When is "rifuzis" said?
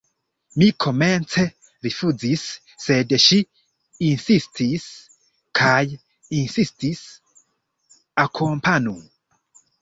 1.87-2.45